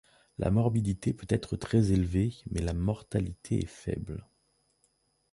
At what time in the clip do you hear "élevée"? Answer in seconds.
1.91-2.33